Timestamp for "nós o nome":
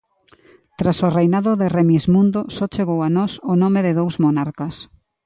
3.17-3.79